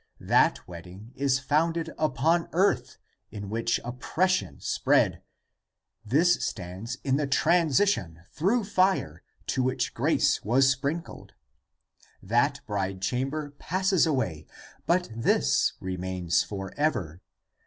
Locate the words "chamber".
13.03-13.51